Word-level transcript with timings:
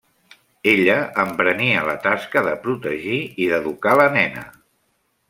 Ella 0.71 0.95
emprenia 1.23 1.83
la 1.89 1.95
tasca 2.07 2.43
de 2.49 2.55
protegir 2.63 3.19
i 3.45 3.51
d’educar 3.53 3.95
la 4.03 4.09
nena. 4.21 4.47